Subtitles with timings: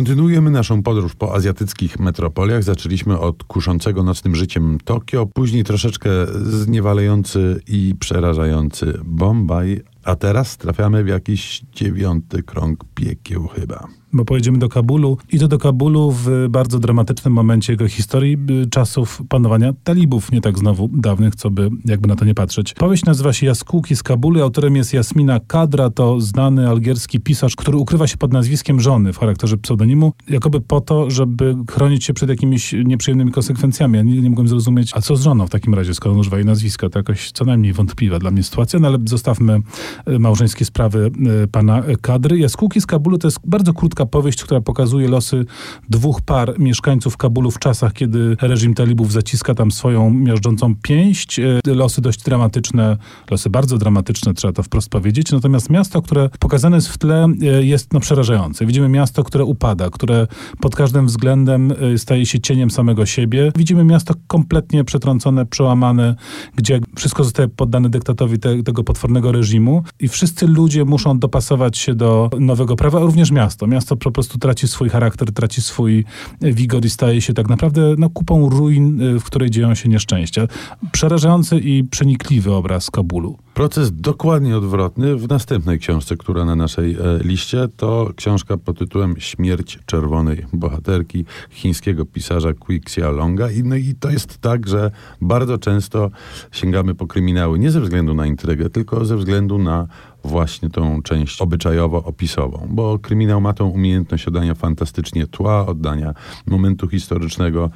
[0.00, 2.62] Kontynuujemy naszą podróż po azjatyckich metropoliach.
[2.62, 6.10] Zaczęliśmy od kuszącego nocnym życiem Tokio, później troszeczkę
[6.42, 14.58] zniewalający i przerażający Bombaj, a teraz trafiamy w jakiś dziewiąty krąg piekieł chyba bo pojedziemy
[14.58, 18.38] do Kabulu i to do Kabulu w bardzo dramatycznym momencie jego historii,
[18.70, 22.74] czasów panowania talibów, nie tak znowu dawnych, co by jakby na to nie patrzeć.
[22.74, 27.78] Powieść nazywa się Jaskółki z Kabulu, autorem jest Jasmina Kadra, to znany algierski pisarz, który
[27.78, 32.28] ukrywa się pod nazwiskiem żony w charakterze pseudonimu, jakoby po to, żeby chronić się przed
[32.28, 33.96] jakimiś nieprzyjemnymi konsekwencjami.
[33.96, 36.46] Ja nigdy nie mogłem zrozumieć, a co z żoną w takim razie, skoro używa jej
[36.46, 36.88] nazwiska.
[36.88, 39.60] To jakoś co najmniej wątpliwa dla mnie sytuacja, no ale zostawmy
[40.08, 41.10] y, małżeńskie sprawy
[41.44, 42.38] y, pana Kadry.
[42.38, 45.44] Jaskółki z Kabulu to jest bardzo krótka krótka powieść, która pokazuje losy
[45.88, 51.38] dwóch par mieszkańców Kabulu w czasach, kiedy reżim talibów zaciska tam swoją miażdżącą pięść.
[51.38, 52.96] E, losy dość dramatyczne,
[53.30, 55.32] losy bardzo dramatyczne, trzeba to wprost powiedzieć.
[55.32, 58.66] Natomiast miasto, które pokazane jest w tle, e, jest no, przerażające.
[58.66, 60.26] Widzimy miasto, które upada, które
[60.60, 63.52] pod każdym względem e, staje się cieniem samego siebie.
[63.56, 66.14] Widzimy miasto kompletnie przetrącone, przełamane,
[66.56, 71.94] gdzie wszystko zostaje poddane dyktatowi te, tego potwornego reżimu i wszyscy ludzie muszą dopasować się
[71.94, 73.66] do nowego prawa, również miasto.
[73.66, 76.04] Miasto miasto po prostu traci swój charakter, traci swój
[76.40, 80.46] wigor i staje się tak naprawdę no, kupą ruin, y, w której dzieją się nieszczęścia.
[80.92, 83.38] Przerażający i przenikliwy obraz Kabulu.
[83.54, 89.14] Proces dokładnie odwrotny w następnej książce, która na naszej e, liście, to książka pod tytułem
[89.18, 93.50] Śmierć czerwonej bohaterki chińskiego pisarza Qixia Longa.
[93.50, 96.10] I, no i to jest tak, że bardzo często
[96.52, 99.86] sięgamy po kryminały nie ze względu na intrygę, tylko ze względu na
[100.24, 106.14] właśnie tą część obyczajowo-opisową, bo kryminał ma tą umiejętność oddania fantastycznie tła, oddania
[106.46, 107.70] momentu historycznego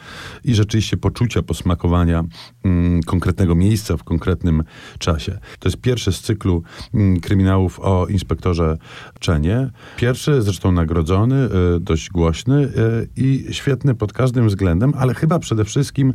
[0.44, 2.24] i rzeczywiście poczucia posmakowania
[2.64, 4.64] mm, konkretnego miejsca w konkretnym
[4.98, 5.38] czasie.
[5.64, 6.62] To jest pierwszy z cyklu
[6.94, 8.78] mm, kryminałów o inspektorze
[9.20, 9.70] Czenie.
[9.96, 15.64] Pierwszy, zresztą nagrodzony, y, dość głośny y, i świetny pod każdym względem, ale chyba przede
[15.64, 16.14] wszystkim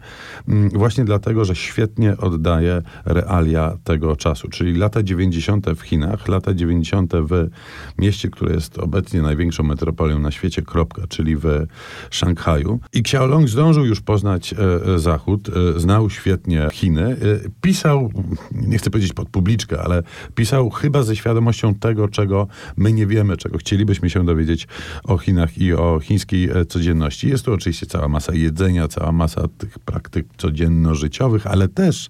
[0.50, 5.66] y, właśnie dlatego, że świetnie oddaje realia tego czasu, czyli lata 90.
[5.76, 7.14] w Chinach, lata 90.
[7.14, 7.50] w
[7.98, 11.46] mieście, które jest obecnie największą metropolią na świecie, kropka, czyli w
[12.10, 12.80] Szanghaju.
[12.94, 14.58] I Xiaolong zdążył już poznać e,
[14.94, 17.18] e, Zachód, e, znał świetnie Chiny.
[17.62, 18.12] Pisał,
[18.52, 20.04] nie chcę powiedzieć pod publiczkę, ale
[20.36, 24.68] pisał chyba ze świadomością tego, czego my nie wiemy, czego chcielibyśmy się dowiedzieć
[25.04, 27.30] o Chinach i o chińskiej e, codzienności.
[27.30, 32.10] Jest tu oczywiście cała masa jedzenia, cała masa tych praktyk codzienno-życiowych, ale też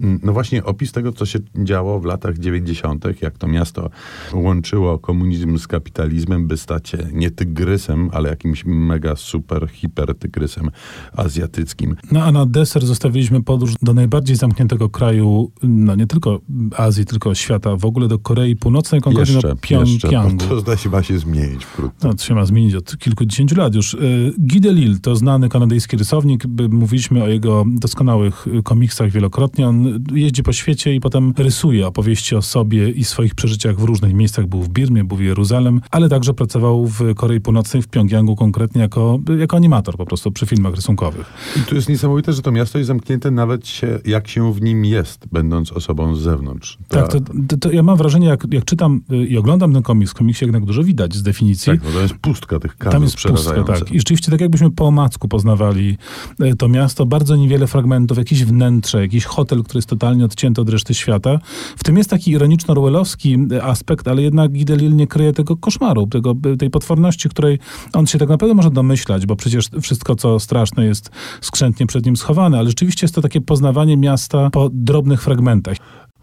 [0.00, 3.90] mm, no właśnie opis tego, co się działo w latach 90., jak to to miasto
[4.34, 10.70] łączyło komunizm z kapitalizmem, by stać się nie tygrysem, ale jakimś mega super hiper tygrysem
[11.16, 11.96] azjatyckim.
[12.12, 16.40] No a na deser zostawiliśmy podróż do najbardziej zamkniętego kraju, no nie tylko
[16.76, 20.44] Azji, tylko świata, w ogóle do Korei Północnej, konkretnie jeszcze, do Pjongjangu.
[20.48, 22.08] To zdaje się ma się zmienić wkrótce.
[22.08, 23.94] No, to się ma zmienić od kilkudziesięciu lat już.
[23.94, 29.68] Y, Guy Delisle to znany kanadyjski rysownik, mówiliśmy o jego doskonałych komiksach wielokrotnie.
[29.68, 34.14] On jeździ po świecie i potem rysuje opowieści o sobie i swoich przeżyciach w różnych
[34.14, 34.46] miejscach.
[34.46, 38.80] Był w Birmie, był w Jeruzalem, ale także pracował w Korei Północnej, w Pjongjangu konkretnie
[38.80, 41.26] jako, jako animator po prostu przy filmach rysunkowych.
[41.56, 44.84] I tu jest niesamowite, że to miasto jest zamknięte nawet się, jak się w nim
[44.84, 46.55] jest, będąc osobą z zewnątrz.
[46.88, 50.10] Tak, to, to, to ja mam wrażenie, jak, jak czytam y, i oglądam ten komiks,
[50.12, 51.72] w komiksie jednak dużo widać z definicji.
[51.72, 53.92] Tak, bo to jest pustka tych kadrów Tam jest pustka, tak.
[53.92, 55.96] I rzeczywiście tak jakbyśmy po omacku poznawali
[56.40, 60.68] y, to miasto, bardzo niewiele fragmentów, jakieś wnętrze, jakiś hotel, który jest totalnie odcięty od
[60.68, 61.38] reszty świata.
[61.76, 66.70] W tym jest taki ironiczno-orwellowski aspekt, ale jednak Gidelil nie kryje tego koszmaru, tego, tej
[66.70, 67.58] potworności, której
[67.92, 72.16] on się tak naprawdę może domyślać, bo przecież wszystko, co straszne jest skrzętnie przed nim
[72.16, 75.76] schowane, ale rzeczywiście jest to takie poznawanie miasta po drobnych fragmentach.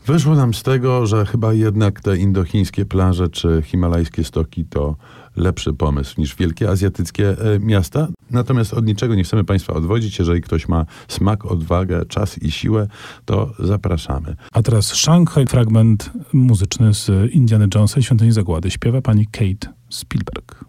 [0.05, 4.95] Wyszło nam z tego, że chyba jednak te indochińskie plaże czy himalajskie stoki to
[5.35, 8.07] lepszy pomysł niż wielkie azjatyckie e, miasta.
[8.31, 10.19] Natomiast od niczego nie chcemy Państwa odwodzić.
[10.19, 12.87] Jeżeli ktoś ma smak, odwagę, czas i siłę,
[13.25, 14.35] to zapraszamy.
[14.51, 18.71] A teraz Shanghai, fragment muzyczny z Indiana Jonesa i Świątyni Zagłady.
[18.71, 20.62] Śpiewa pani Kate Spielberg.